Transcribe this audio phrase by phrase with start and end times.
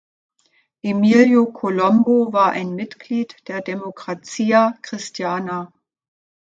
[0.83, 5.71] Emilio Colombo war ein Mitglied der Democrazia Cristiana.